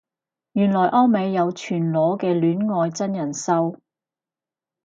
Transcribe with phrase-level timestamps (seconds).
[0.53, 3.77] 原來歐美有全裸嘅戀愛真人騷